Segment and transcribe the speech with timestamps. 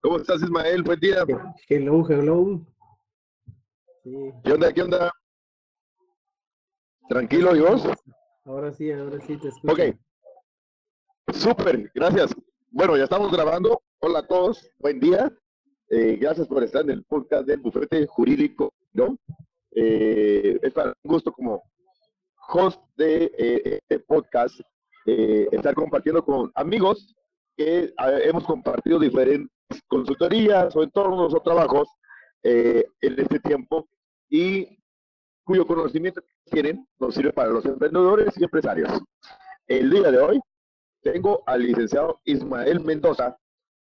[0.00, 0.82] ¿Cómo estás, Ismael?
[0.82, 1.22] Buen día.
[1.68, 2.66] Hello, hello.
[4.02, 4.72] ¿Qué onda?
[4.72, 5.12] ¿Qué onda?
[7.06, 7.86] ¿Tranquilo y vos?
[8.46, 9.72] Ahora sí, ahora sí te escucho.
[9.72, 9.80] Ok.
[11.34, 12.34] Súper, gracias.
[12.70, 13.82] Bueno, ya estamos grabando.
[13.98, 15.30] Hola a todos, buen día.
[15.90, 19.18] Eh, gracias por estar en el podcast del bufete jurídico, ¿no?
[19.72, 21.62] Eh, es para un gusto como
[22.48, 24.60] host de eh, este podcast
[25.04, 27.17] estar compartiendo con amigos
[27.58, 29.50] que hemos compartido diferentes
[29.88, 31.88] consultorías o entornos o trabajos
[32.42, 33.88] en este tiempo
[34.30, 34.78] y
[35.42, 39.02] cuyo conocimiento que tienen nos sirve para los emprendedores y empresarios.
[39.66, 40.40] El día de hoy
[41.02, 43.36] tengo al licenciado Ismael Mendoza.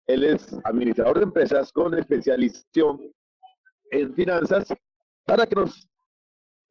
[0.08, 3.11] Él es administrador de empresas con especialización
[3.91, 4.73] en finanzas
[5.25, 5.89] para que nos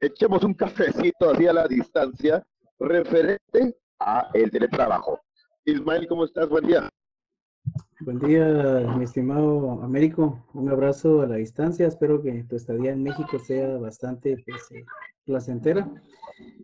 [0.01, 2.43] echemos un cafecito así a la distancia
[2.79, 5.21] referente a el teletrabajo.
[5.67, 6.49] Ismael, ¿cómo estás?
[6.49, 6.89] Buen día.
[7.99, 8.45] Buen día,
[8.97, 10.47] mi estimado Américo.
[10.55, 11.89] Un abrazo a la distancia.
[11.89, 14.85] Espero que tu estadía en México sea bastante pues, eh,
[15.25, 15.91] placentera.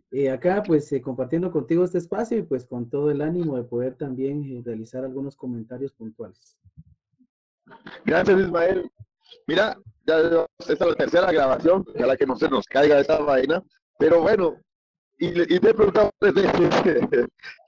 [0.09, 3.65] Eh, acá, pues, eh, compartiendo contigo este espacio y pues con todo el ánimo de
[3.65, 6.57] poder también realizar algunos comentarios puntuales.
[8.05, 8.89] Gracias, Ismael.
[9.47, 13.61] Mira, ya esta es la tercera grabación, ojalá que no se nos caiga esta vaina,
[13.99, 14.55] pero bueno,
[15.17, 16.09] y, y te he preguntado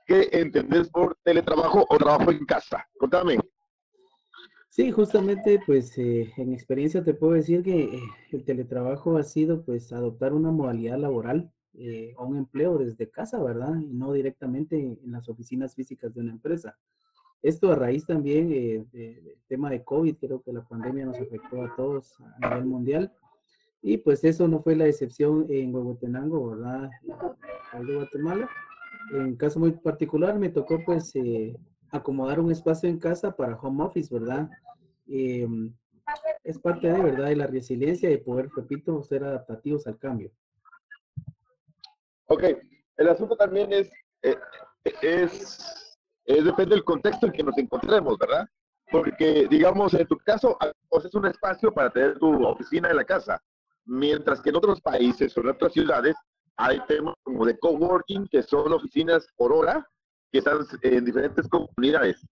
[0.05, 2.87] ¿qué entendés por teletrabajo o trabajo en casa?
[2.97, 3.37] Contame.
[4.75, 7.99] Sí, justamente, pues eh, en experiencia te puedo decir que eh,
[8.33, 13.41] el teletrabajo ha sido pues adoptar una modalidad laboral eh, o un empleo desde casa,
[13.41, 13.73] ¿verdad?
[13.79, 16.77] Y no directamente en las oficinas físicas de una empresa.
[17.41, 18.49] Esto a raíz también
[18.91, 23.13] del tema de COVID, creo que la pandemia nos afectó a todos a nivel mundial.
[23.81, 26.89] Y pues eso no fue la excepción en Huehuetenango, ¿verdad?
[27.81, 28.49] De Guatemala.
[29.13, 31.13] En caso muy particular me tocó pues
[31.91, 34.49] acomodar un espacio en casa para home office, ¿verdad?
[35.07, 35.73] Em,
[36.43, 40.31] es parte de verdad de la resiliencia y poder, repito, ser adaptativos al cambio.
[42.27, 42.43] Ok,
[42.97, 43.91] el asunto también es,
[44.23, 44.37] eh,
[45.01, 48.47] es, depende del contexto en que nos encontremos, ¿verdad?
[48.91, 50.57] Porque, digamos, en tu caso,
[50.89, 53.41] pues, es un espacio para tener tu oficina en la casa,
[53.85, 56.15] mientras que en otros países o en otras ciudades
[56.57, 59.87] hay temas como de coworking, que son oficinas por hora,
[60.31, 62.25] que están en diferentes comunidades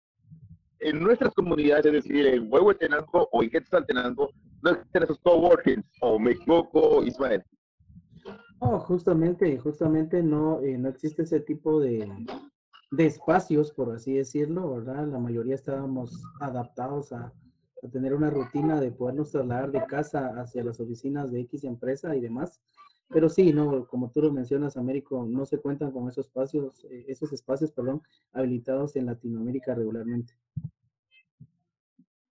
[0.83, 4.31] en nuestras comunidades, es decir, en Huehuetenango o en Quetzaltenango,
[4.63, 7.43] no existen esos coworkings, o me equivoco, Ismael.
[8.61, 12.09] No, justamente, justamente no, eh, no existe ese tipo de,
[12.91, 15.07] de, espacios, por así decirlo, ¿verdad?
[15.09, 17.33] La mayoría estábamos adaptados a,
[17.83, 22.15] a, tener una rutina de podernos trasladar de casa hacia las oficinas de X empresa
[22.15, 22.61] y demás.
[23.13, 27.05] Pero sí, no, como tú lo mencionas, Américo, no se cuentan con esos espacios, eh,
[27.09, 28.03] esos espacios, perdón,
[28.33, 30.35] habilitados en Latinoamérica regularmente.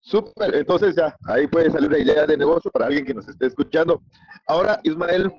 [0.01, 3.47] Súper, entonces ya, ahí puede salir una idea de negocio para alguien que nos esté
[3.47, 4.03] escuchando.
[4.47, 5.33] Ahora, Ismael,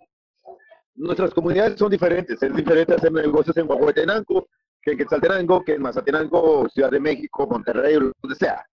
[0.95, 4.47] nuestras comunidades son diferentes, es diferente hacer negocios en Huehuetenango
[4.81, 8.65] que en Quetzaltenango, que en Mazatenango, Ciudad de México, Monterrey, donde sea.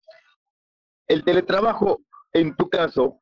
[1.08, 3.20] El teletrabajo, en tu caso,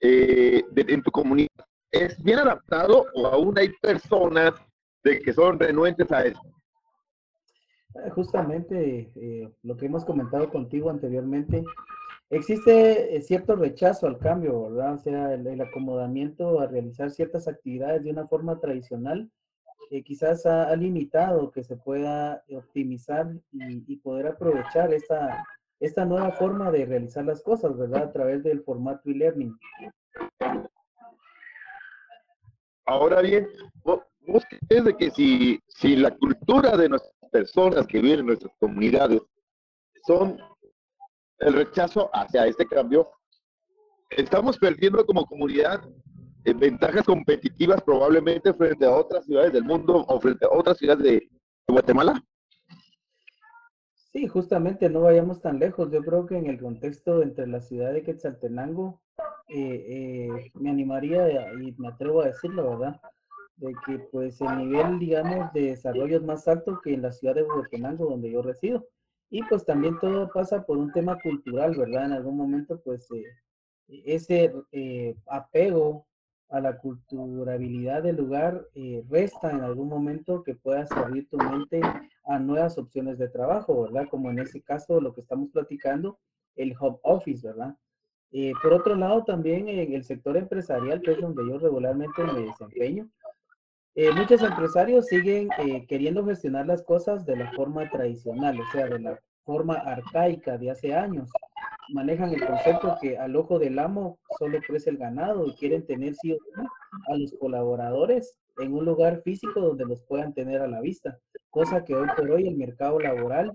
[0.00, 1.50] eh, en tu comunidad,
[1.92, 4.52] ¿Es bien adaptado o aún hay personas
[5.02, 6.40] de que son renuentes a eso?
[7.94, 11.64] Eh, justamente eh, lo que hemos comentado contigo anteriormente,
[12.28, 14.94] existe eh, cierto rechazo al cambio, ¿verdad?
[14.94, 19.30] O sea, el, acomodamiento a realizar ciertas actividades de una forma tradicional,
[20.04, 25.44] quizás ha, limitado que se pueda optimizar y, y, poder aprovechar esta,
[25.80, 28.04] esta nueva forma de realizar las cosas, ¿verdad?
[28.04, 29.58] A través del formato e-learning.
[32.90, 33.46] Ahora bien,
[34.68, 39.20] crees de que si, si la cultura de nuestras personas que viven en nuestras comunidades
[40.04, 40.36] son
[41.38, 43.08] el rechazo hacia este cambio,
[44.10, 45.88] estamos perdiendo como comunidad
[46.44, 51.04] eh, ventajas competitivas probablemente frente a otras ciudades del mundo o frente a otras ciudades
[51.04, 51.30] de
[51.68, 52.20] Guatemala.
[53.94, 55.92] Sí, justamente no vayamos tan lejos.
[55.92, 59.00] Yo creo que en el contexto entre la ciudad de Quetzaltenango
[59.52, 63.00] eh, eh, me animaría y me atrevo a decirlo, ¿verdad?
[63.56, 67.34] De que pues el nivel, digamos, de desarrollo es más alto que en la ciudad
[67.34, 68.86] de Huehuetenango, donde yo resido.
[69.28, 72.06] Y pues también todo pasa por un tema cultural, ¿verdad?
[72.06, 73.24] En algún momento, pues eh,
[73.88, 74.52] ese
[75.26, 76.06] apego
[76.48, 78.68] a la culturabilidad del lugar
[79.08, 81.80] resta en algún momento que puedas abrir tu mente
[82.24, 84.08] a nuevas opciones de trabajo, ¿verdad?
[84.08, 86.18] Como en ese caso lo que estamos platicando,
[86.54, 87.76] el home office, ¿verdad?
[88.32, 92.42] Eh, por otro lado, también en el sector empresarial, que es donde yo regularmente me
[92.42, 93.08] desempeño,
[93.96, 98.86] eh, muchos empresarios siguen eh, queriendo gestionar las cosas de la forma tradicional, o sea,
[98.86, 101.28] de la forma arcaica de hace años.
[101.92, 106.14] Manejan el concepto que al ojo del amo solo crece el ganado y quieren tener
[106.14, 106.38] sí
[107.08, 111.18] a los colaboradores en un lugar físico donde los puedan tener a la vista,
[111.50, 113.52] cosa que hoy por hoy el mercado laboral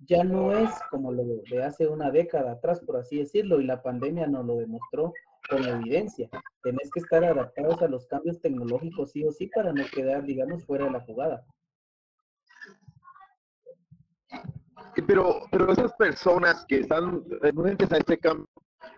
[0.00, 3.82] ya no es como lo de hace una década atrás, por así decirlo, y la
[3.82, 5.12] pandemia nos lo demostró
[5.48, 6.28] con evidencia.
[6.62, 10.64] Tenés que estar adaptados a los cambios tecnológicos sí o sí para no quedar, digamos,
[10.64, 11.44] fuera de la jugada.
[15.06, 18.48] Pero, pero esas personas que están renuentes a este cambio,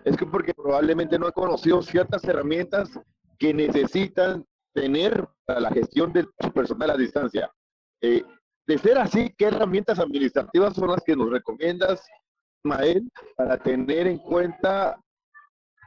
[0.04, 2.88] es que porque probablemente no han conocido ciertas herramientas
[3.38, 7.50] que necesitan tener para la gestión de su personal a distancia.
[8.00, 8.22] Eh,
[8.68, 12.06] de ser así, ¿qué herramientas administrativas son las que nos recomiendas,
[12.62, 15.02] Mael, para tener en cuenta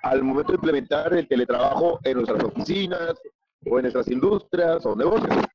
[0.02, 3.14] al momento de implementar el teletrabajo en nuestras oficinas
[3.68, 5.46] o en nuestras industrias o negocios?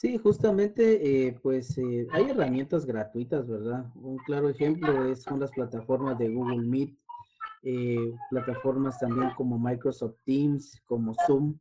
[0.00, 3.86] Sí, justamente, eh, pues eh, hay herramientas gratuitas, ¿verdad?
[3.94, 6.98] Un claro ejemplo es, son las plataformas de Google Meet,
[8.28, 11.56] plataformas también como Microsoft Teams, como Zoom,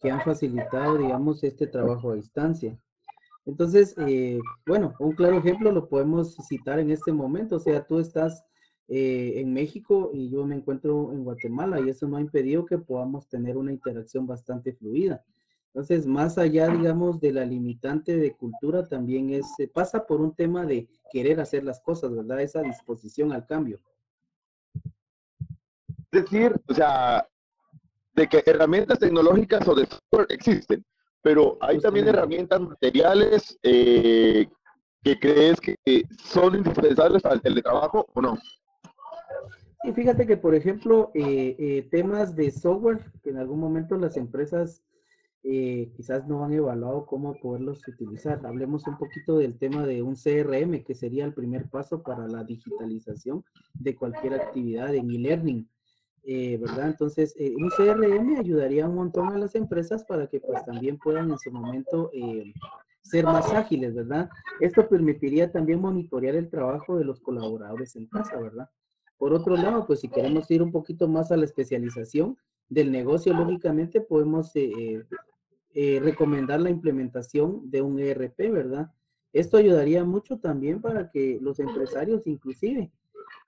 [0.00, 2.78] que han facilitado, digamos, este trabajo a distancia.
[3.44, 7.56] Entonces, eh, bueno, un claro ejemplo lo podemos citar en este momento.
[7.56, 8.44] O sea, tú estás
[8.88, 12.78] eh, en México y yo me encuentro en Guatemala y eso no ha impedido que
[12.78, 15.24] podamos tener una interacción bastante fluida.
[15.74, 20.66] Entonces, más allá, digamos, de la limitante de cultura, también es, pasa por un tema
[20.66, 22.42] de querer hacer las cosas, ¿verdad?
[22.42, 23.80] Esa disposición al cambio.
[26.10, 27.26] Es decir, o sea,
[28.14, 30.84] de que herramientas tecnológicas o de software existen,
[31.22, 34.48] pero hay también herramientas materiales eh,
[35.02, 35.76] que crees que
[36.22, 38.38] son indispensables para el teletrabajo o no.
[39.84, 44.16] Y fíjate que, por ejemplo, eh, eh, temas de software que en algún momento las
[44.16, 44.82] empresas
[45.44, 48.40] quizás no han evaluado cómo poderlos utilizar.
[48.46, 52.44] Hablemos un poquito del tema de un CRM, que sería el primer paso para la
[52.44, 53.44] digitalización
[53.74, 55.68] de cualquier actividad en e-learning.
[56.24, 56.88] Eh, ¿verdad?
[56.88, 61.30] Entonces, eh, un CRM ayudaría un montón a las empresas para que pues también puedan
[61.32, 62.52] en su momento eh,
[63.02, 64.30] ser más ágiles, ¿verdad?
[64.60, 68.70] Esto permitiría también monitorear el trabajo de los colaboradores en casa, ¿verdad?
[69.18, 72.36] Por otro lado, pues si queremos ir un poquito más a la especialización
[72.68, 74.52] del negocio, lógicamente podemos
[75.74, 78.92] recomendar la implementación de un ERP, ¿verdad?
[79.32, 82.92] Esto ayudaría mucho también para que los empresarios inclusive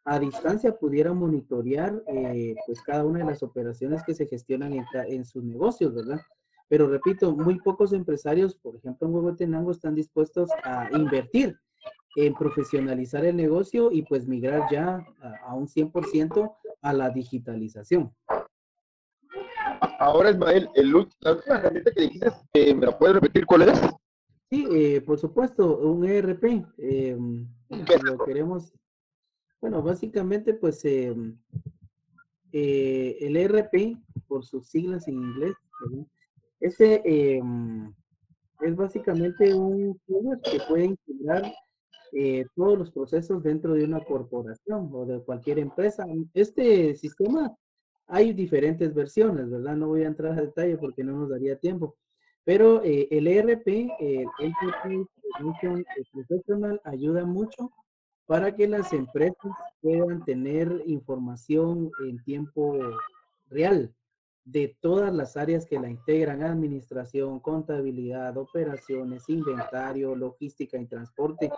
[0.05, 4.73] a distancia pudiera monitorear eh, pues cada una de las operaciones que se gestionan
[5.07, 6.21] en, sus negocios, ¿verdad?
[6.69, 11.59] Pero repito, muy pocos empresarios, por ejemplo en Huehuetenango, están dispuestos a invertir
[12.17, 15.05] en profesionalizar el negocio y pues migrar ya
[15.47, 18.15] a, un 100% a la digitalización.
[19.99, 23.81] Ahora, Ismael, el, la última herramienta que dijiste, eh, ¿me la puedes repetir cuál es?
[24.51, 26.45] Sí, eh, por supuesto, un ERP.
[28.03, 28.73] lo queremos
[29.65, 31.39] bueno, básicamente, pues em,
[32.53, 33.97] eh, el ERP,
[34.29, 35.55] por sus siglas en inglés,
[36.61, 37.91] ese em,
[38.61, 39.99] es básicamente un
[40.43, 41.51] que puede integrar
[42.13, 46.05] eh, todos los procesos dentro de una corporación o de cualquier empresa.
[46.35, 47.57] Este sistema
[48.07, 49.77] hay diferentes versiones, ¿verdad?
[49.77, 51.97] No voy a entrar a detalle porque no nos daría tiempo.
[52.45, 53.67] Pero eh, el ERP,
[53.99, 55.09] el ERP
[56.13, 57.73] Professional, ayuda mucho
[58.27, 62.79] para que las empresas puedan tener información en tiempo
[63.51, 63.95] real
[64.45, 71.51] de todas las áreas que la integran, administración, contabilidad, operaciones, inventario, logística y transporte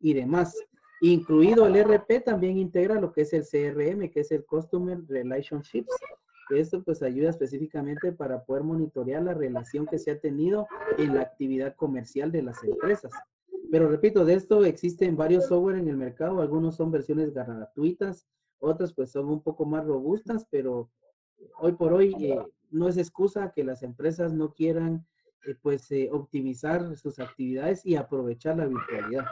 [0.00, 0.54] y demás.
[1.00, 5.92] Incluido el RP también integra lo que es el CRM, que es el Customer Relationships.
[6.50, 10.66] Esto pues ayuda específicamente para poder monitorear la relación que se ha tenido
[10.98, 13.12] en la actividad comercial de las empresas.
[13.72, 18.92] Pero repito, de esto existen varios software en el mercado, algunos son versiones gratuitas, otras
[18.92, 20.90] pues son un poco más robustas, pero
[21.56, 22.38] hoy por hoy eh,
[22.70, 25.06] no es excusa que las empresas no quieran
[25.46, 29.24] eh, pues eh, optimizar sus actividades y aprovechar la virtualidad.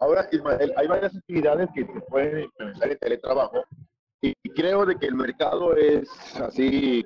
[0.00, 3.64] Ahora, Ismael, hay varias actividades que se pueden implementar en teletrabajo
[4.22, 7.04] y creo de que el mercado es así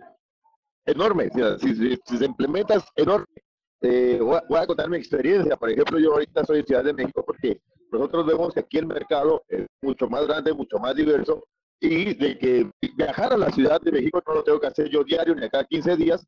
[0.87, 1.29] enorme.
[1.59, 3.42] Si, si se implementa es enorme.
[3.83, 5.57] Eh, voy, a, contar mi experiencia.
[5.57, 7.61] Por ejemplo, yo ahorita soy de Ciudad de México porque
[7.91, 11.45] nosotros vemos que aquí el mercado es mucho más grande, mucho más diverso
[11.81, 15.03] y de que viajar a la Ciudad de México no lo tengo que hacer yo
[15.03, 16.25] diario ni a cada 15 días,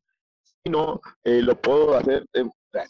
[0.63, 2.25] sino eh, lo puedo hacer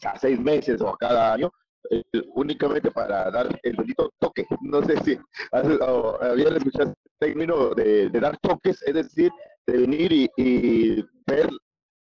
[0.01, 1.51] cada seis meses o cada año.
[1.91, 2.01] Eh,
[2.33, 4.47] únicamente para dar el bonito toque.
[4.61, 5.19] No sé si
[5.51, 9.31] habían escuchado el término de, dar toques, es decir,
[9.67, 11.47] de venir y, y ver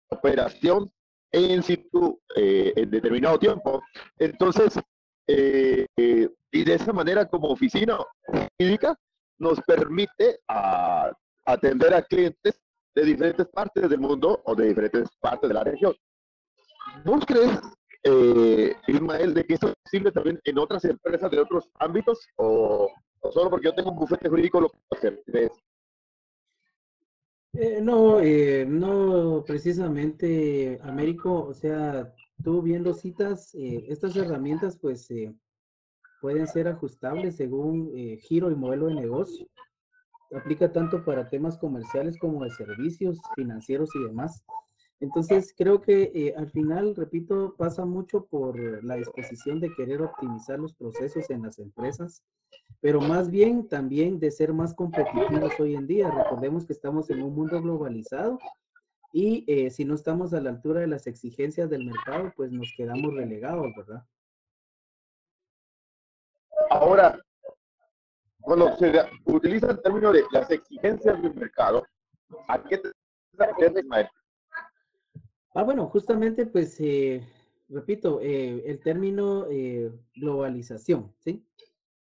[0.10, 0.90] operación
[1.32, 3.82] en situ eh, en determinado tiempo.
[4.18, 4.80] Entonces,
[5.28, 7.98] eh, y de esa manera como oficina
[8.58, 8.96] jurídica
[9.40, 10.40] nos permite
[11.46, 12.60] atender a clientes
[12.96, 15.96] de diferentes partes del mundo o de diferentes partes de la región.
[17.06, 17.60] ¿Vos crees,
[18.04, 22.90] eh, Ismael, de que esto es posible también en otras empresas de otros ámbitos o,
[23.32, 25.22] solo porque yo tengo un bufete jurídico lo puedo hacer?
[27.60, 35.12] Eh, no, eh, no precisamente, Américo, o sea, tú viendo citas, eh, estas herramientas pues
[36.22, 39.48] pueden ser ajustables según giro y modelo de negocio.
[40.36, 44.44] Aplica tanto para temas comerciales como de servicios, financieros y demás.
[45.00, 50.74] Entonces, creo que al final, repito, pasa mucho por la disposición de querer optimizar los
[50.74, 52.24] procesos en las empresas,
[52.80, 56.10] pero más bien también de ser más competitivos hoy en día.
[56.10, 58.40] Recordemos que estamos en un mundo globalizado
[59.12, 62.72] y eh, si no estamos a la altura de las exigencias del mercado, pues nos
[62.76, 64.04] quedamos relegados, ¿verdad?
[66.70, 67.20] Ahora,
[68.42, 68.94] cuando se
[69.26, 71.86] utiliza el término de las exigencias del mercado,
[72.48, 72.92] ¿a qué te
[73.34, 74.10] refieres, Ismael?
[75.60, 77.28] Ah, bueno, justamente, pues, eh,
[77.68, 79.48] repito, eh, el término
[80.14, 81.44] globalización, ¿sí?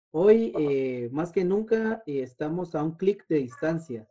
[0.10, 4.08] Hoy, eh, más que nunca, eh, estamos a un clic de distancia.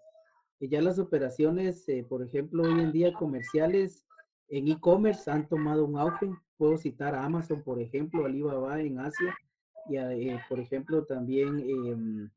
[0.60, 4.06] Y ya las operaciones, eh, por ejemplo, hoy en día comerciales
[4.46, 6.30] en e-commerce han tomado un auge.
[6.56, 9.36] Puedo citar a Amazon, por ejemplo, Alibaba en Asia,
[9.88, 12.30] y por ejemplo también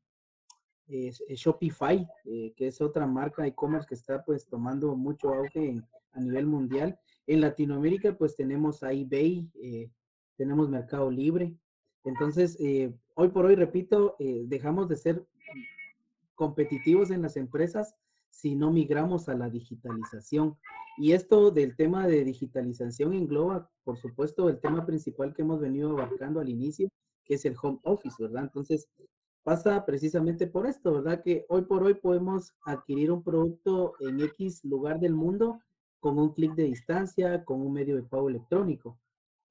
[0.90, 5.80] em, Shopify, que es otra marca e-commerce que está pues tomando mucho auge
[6.12, 6.98] a nivel mundial.
[7.26, 9.48] En Latinoamérica pues tenemos a eBay,
[10.36, 11.54] tenemos Mercado Libre.
[12.04, 12.58] Entonces,
[13.14, 15.26] hoy por hoy, repito, eh, dejamos de ser
[16.34, 17.94] competitivos en las empresas
[18.30, 20.56] si no migramos a la digitalización.
[20.96, 25.90] Y esto del tema de digitalización engloba, por supuesto, el tema principal que hemos venido
[25.90, 26.88] abarcando al inicio,
[27.24, 28.44] que es el home office, ¿verdad?
[28.44, 28.88] Entonces,
[29.42, 31.22] pasa precisamente por esto, ¿verdad?
[31.22, 35.60] Que hoy por hoy podemos adquirir un producto en X lugar del mundo
[35.98, 38.98] con un clic de distancia, con un medio de pago electrónico.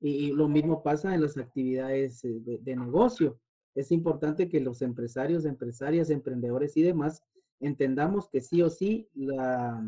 [0.02, 3.38] Y, lo mismo pasa en las actividades eh, de negocio
[3.76, 7.24] es importante que los empresarios, empresarias, emprendedores y demás
[7.60, 9.82] entendamos que sí o sí la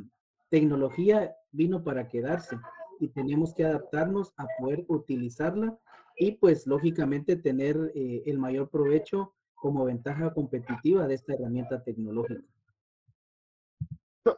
[0.50, 2.58] tecnología vino para quedarse
[3.00, 5.78] y tenemos que adaptarnos a poder utilizarla
[6.18, 12.42] y pues lógicamente tener eh, el mayor provecho como ventaja competitiva de esta herramienta tecnológica.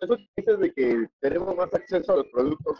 [0.01, 2.77] Eso dices de que tenemos más acceso a los productos.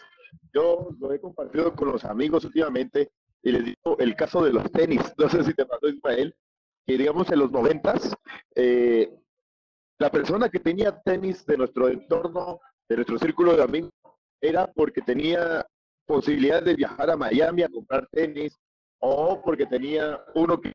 [0.54, 4.70] Yo lo he compartido con los amigos últimamente y les digo el caso de los
[4.74, 5.00] tenis.
[5.18, 6.36] No sé si te pasó Ismael,
[6.86, 8.14] que digamos en los noventas,
[8.56, 9.10] eh,
[10.00, 12.60] la persona que tenía tenis de nuestro entorno,
[12.90, 13.92] de nuestro círculo de amigos,
[14.42, 15.66] era porque tenía
[16.06, 18.60] posibilidad de viajar a Miami a comprar tenis
[19.00, 20.74] o porque tenía uno que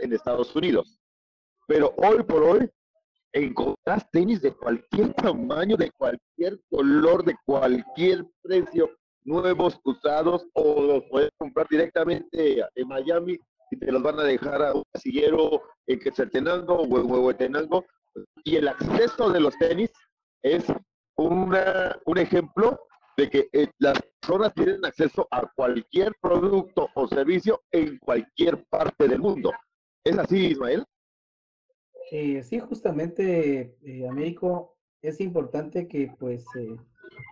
[0.00, 0.98] en Estados Unidos.
[1.66, 2.70] Pero hoy por hoy
[3.32, 8.90] encontrás tenis de cualquier tamaño, de cualquier color, de cualquier precio,
[9.24, 13.38] nuevos, usados, o los puedes comprar directamente en Miami
[13.70, 17.84] y te los van a dejar a un casillero en Quetzaltenango o en Huehuetenango.
[18.44, 19.90] Y el acceso de los tenis
[20.42, 20.64] es
[21.16, 22.78] una, un ejemplo
[23.16, 29.08] de que eh, las personas tienen acceso a cualquier producto o servicio en cualquier parte
[29.08, 29.52] del mundo.
[30.04, 30.84] ¿Es así, Ismael?
[32.10, 36.76] Eh, sí, justamente, eh, Américo, es importante que pues eh,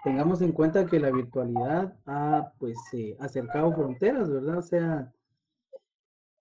[0.04, 2.78] tengamos en cuenta que la virtualidad ha pues
[3.18, 4.58] acercado fronteras, ¿verdad?
[4.58, 5.12] O sea,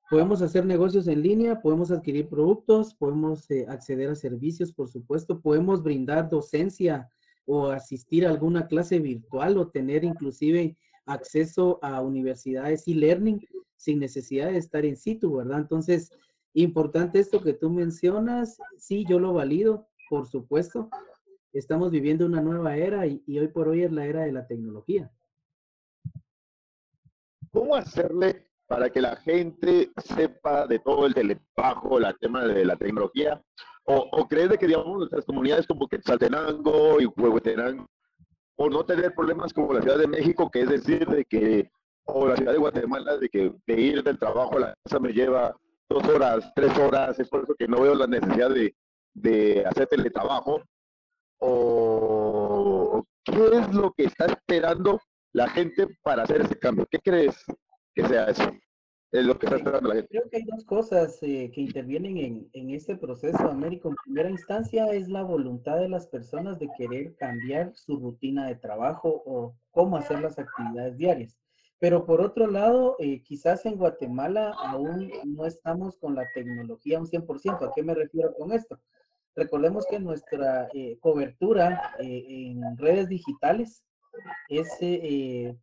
[0.09, 5.39] Podemos hacer negocios en línea, podemos adquirir productos, podemos eh, acceder a servicios, por supuesto,
[5.39, 7.07] podemos brindar docencia
[7.45, 10.75] o asistir a alguna clase virtual o tener inclusive
[11.11, 15.59] acceso a universidades y learning sin necesidad de estar en situ, ¿verdad?
[15.59, 16.11] Entonces,
[16.53, 20.89] importante esto que tú mencionas, sí, yo lo valido, por supuesto.
[21.53, 25.11] Estamos viviendo una nueva era y hoy por hoy es la era de la tecnología.
[27.51, 32.75] ¿Cómo hacerle para que la gente sepa de todo el teletrabajo, el tema de la
[32.75, 33.41] tecnología?
[33.85, 37.87] ¿O, o crees de que, digamos, nuestras comunidades como Quetzaltenango y Huehuetenango,
[38.59, 41.69] o no tener problemas como la Ciudad de México, que es decir, de que,
[42.05, 45.13] o la Ciudad de Guatemala, de que de ir del trabajo a la casa me
[45.13, 45.55] lleva
[45.89, 48.75] dos horas, tres horas, es por eso que no veo la necesidad de,
[49.13, 50.61] de hacer teletrabajo?
[51.39, 54.99] ¿O qué es lo que está esperando
[55.31, 56.85] la gente para hacer ese cambio?
[56.91, 57.45] ¿Qué crees?
[57.95, 58.51] que sea eso.
[59.11, 60.09] Es lo que está esperando la gente.
[60.09, 63.89] Creo que hay dos cosas eh, que intervienen en, en, este proceso, Américo.
[63.89, 68.55] En primera instancia es la voluntad de las personas de querer cambiar su rutina de
[68.55, 71.39] trabajo o cómo hacer las actividades diarias.
[71.79, 77.07] Pero por otro lado, eh, quizás en Guatemala aún no estamos con la tecnología un
[77.07, 77.65] 100%.
[77.65, 78.79] ¿A qué me refiero con esto?
[79.33, 83.85] Recordemos que nuestra eh, cobertura eh, en redes digitales
[84.49, 84.67] es,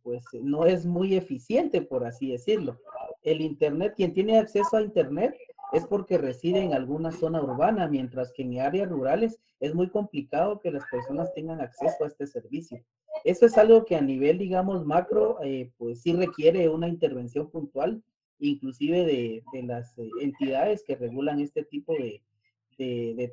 [0.01, 2.79] pues, no es muy eficiente, por así decirlo.
[3.27, 5.35] El Internet, quien tiene acceso a Internet
[5.73, 10.61] es porque reside en alguna zona urbana, mientras que en áreas rurales es muy complicado
[10.61, 12.81] que las personas tengan acceso a este servicio.
[13.25, 18.01] Eso es algo que a nivel, digamos, macro, eh, pues sí requiere una intervención puntual,
[18.39, 22.21] inclusive de, las eh, entidades que regulan este tipo de,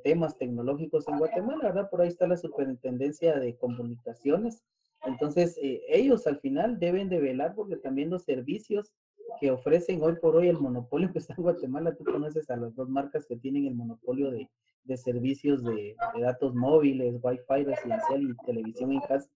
[0.03, 1.89] temas tecnológicos en Guatemala, ¿verdad?
[1.89, 4.65] Por ahí está la Superintendencia de Comunicaciones.
[5.07, 8.93] Entonces, eh, ellos al final deben de velar porque también los servicios
[9.41, 12.75] que ofrecen hoy por hoy el monopolio que está en Guatemala, tú conoces a las
[12.75, 14.49] dos marcas que tienen el monopolio de,
[14.97, 19.29] servicios de, de, datos móviles, Wi-Fi residencial y televisión en casa,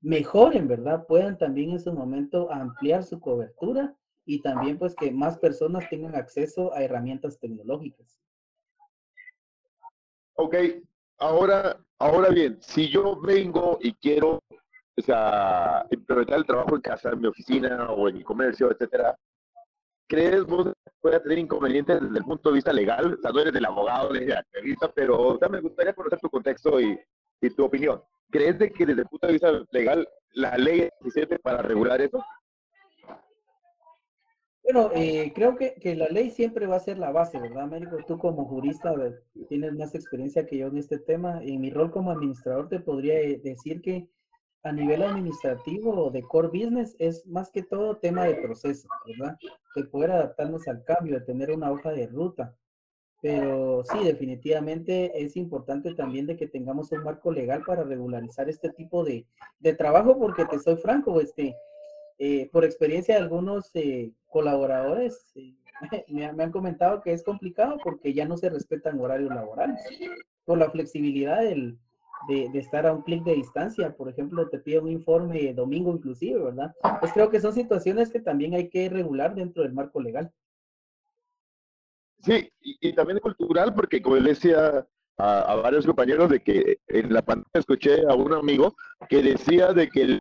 [0.00, 1.06] mejoren, ¿verdad?
[1.06, 3.94] Puedan también en su momento ampliar su cobertura
[4.24, 8.20] y también pues que más personas tengan acceso a herramientas tecnológicas.
[10.34, 10.54] Ok,
[11.18, 14.40] ahora, ahora bien, si yo vengo y quiero,
[14.98, 19.16] o sea, implementar el trabajo en casa, en mi oficina o en mi comercio, etcétera,
[20.08, 23.14] ¿crees vos que puede tener inconvenientes desde el punto de vista legal?
[23.14, 26.80] O sea, no eres el abogado, de la entrevista, pero me gustaría conocer tu contexto
[26.80, 26.98] y,
[27.56, 28.02] tu opinión.
[28.30, 32.00] ¿Crees de que desde el punto de vista legal la ley es suficiente para regular
[32.00, 32.22] eso?
[34.64, 37.96] Bueno, eh, creo que, la ley siempre va a ser la base, ¿verdad, Américo?
[38.06, 38.92] Tú como jurista
[39.48, 41.40] tienes más experiencia que yo en este tema.
[41.42, 44.10] En mi rol como administrador te podría eh, decir que
[44.62, 49.36] a nivel administrativo o de core business es más que todo tema de proceso, ¿verdad?
[49.74, 52.54] De poder adaptarnos al cambio, de tener una hoja de ruta.
[53.20, 58.70] Pero sí, definitivamente es importante también de que tengamos un marco legal para regularizar este
[58.70, 59.26] tipo de,
[59.76, 61.56] trabajo, porque te soy franco, este,
[62.18, 65.54] eh, por experiencia de algunos eh, colaboradores, eh,
[66.08, 69.80] me, han comentado que es complicado porque ya no se respetan horarios laborales.
[70.44, 71.44] Por la flexibilidad
[72.26, 76.42] de, estar a un clic de distancia, por ejemplo, te pide un informe domingo inclusive,
[76.42, 76.74] ¿verdad?
[77.00, 80.32] Pues creo que son situaciones que también hay que regular dentro del marco legal.
[82.20, 84.86] Sí, y, también cultural, porque como le decía
[85.18, 88.74] a, varios compañeros de que en la pantalla escuché a un amigo
[89.08, 90.20] que decía de que el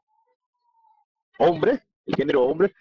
[1.39, 2.73] hombre, el género hombre,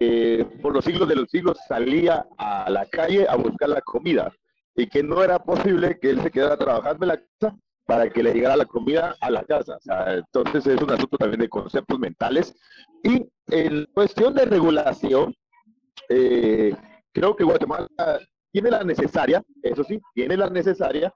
[0.00, 4.32] eh, por los siglos de los siglos salía a la calle a buscar la comida
[4.76, 7.56] y que no era posible que él se quedara trabajando en la casa
[7.88, 9.78] para que le llegara la comida a la casa.
[10.08, 12.54] entonces es un asunto también de conceptos mentales.
[13.02, 15.34] Y en cuestión de regulación,
[16.10, 16.76] eh,
[17.14, 17.88] creo que Guatemala
[18.52, 21.10] tiene la necesaria, eso sí, tiene la necesaria.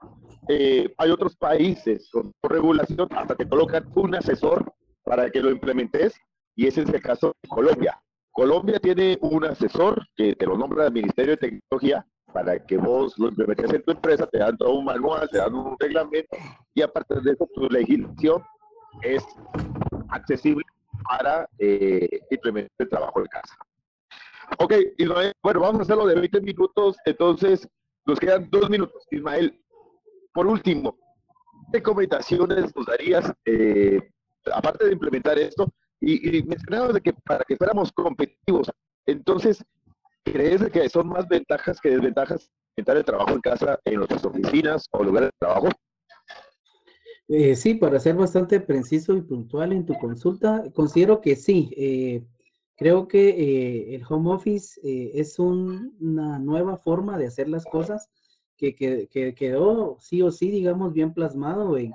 [0.49, 6.15] Eh, hay otros países con regulación hasta que colocan un asesor para que lo implementes
[6.55, 8.01] y ese es el caso de Colombia.
[8.31, 13.17] Colombia tiene un asesor que te lo nombra el Ministerio de Tecnología para que vos
[13.17, 16.35] lo implementes en tu empresa, te dan todo un manual, te dan un reglamento
[16.73, 18.43] y aparte de eso tu legislación
[19.01, 19.23] es
[20.09, 20.63] accesible
[21.03, 23.55] para eh, implementar el trabajo en casa.
[24.59, 27.67] Ok, Ismael, bueno, vamos a hacerlo de 20 minutos, entonces
[28.05, 29.03] nos quedan dos minutos.
[29.11, 29.59] Ismael,
[30.33, 30.97] por último,
[31.71, 33.99] ¿qué recomendaciones nos darías, eh,
[34.53, 35.67] aparte de implementar esto?
[35.99, 38.69] Y, y mencionabas de que para que fuéramos competitivos,
[39.05, 39.63] entonces,
[40.23, 44.87] ¿crees que son más ventajas que desventajas implementar el trabajo en casa en nuestras oficinas
[44.91, 45.69] o lugares de trabajo?
[47.27, 51.71] Eh, sí, para ser bastante preciso y puntual en tu consulta, considero que sí.
[51.77, 52.23] Eh,
[52.75, 58.09] Creo que eh, el home office eh, es una nueva forma de hacer las cosas
[58.57, 58.73] que,
[59.37, 61.93] quedó sí o sí, digamos, bien plasmado en,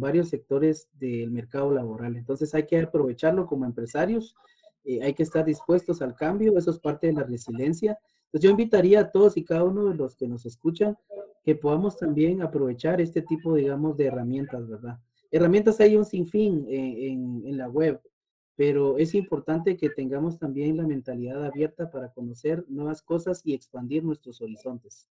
[0.00, 2.16] varios sectores del mercado laboral.
[2.16, 4.34] Entonces hay que aprovecharlo como empresarios,
[4.84, 7.98] eh, hay que estar dispuestos al cambio, eso es parte de la resiliencia.
[8.26, 10.96] Entonces yo invitaría a todos y cada uno de los que nos escuchan
[11.42, 14.98] que podamos también aprovechar este tipo, digamos, de herramientas, ¿verdad?
[15.30, 18.00] Herramientas hay un sinfín en, en la web
[18.60, 24.04] pero es importante que tengamos también la mentalidad abierta para conocer nuevas cosas y expandir
[24.04, 25.08] nuestros horizontes.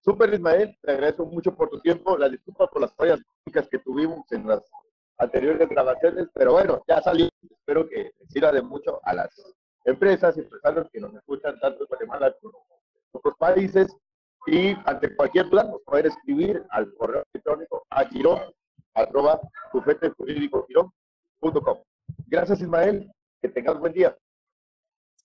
[0.00, 3.78] Súper Ismael, te agradezco mucho por tu tiempo, la disculpa por las fallas técnicas que
[3.78, 4.70] tuvimos en las
[5.18, 9.28] anteriores grabaciones, pero bueno, ya salió, espero que sirva de mucho a las
[9.84, 13.96] empresas y empresarios que nos escuchan tanto en Guatemala como en otros países
[14.46, 18.40] y ante cualquier plan nos pueden escribir al correo electrónico a girón
[18.94, 19.40] arroba
[20.66, 20.92] girón
[22.26, 23.10] Gracias, Ismael.
[23.40, 24.16] Que tengas buen día.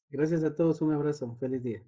[0.10, 0.82] Gracias a todos.
[0.82, 1.36] Un abrazo.
[1.40, 1.84] Feliz día.